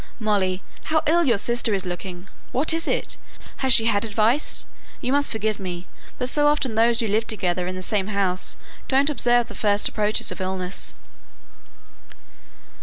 [0.17, 2.27] "Molly, how ill your sister is looking!
[2.51, 3.17] What is it?
[3.57, 4.65] Has she had advice?
[4.99, 5.85] You must forgive me,
[6.17, 9.87] but so often those who live together in the same house don't observe the first
[9.87, 10.95] approaches of illness."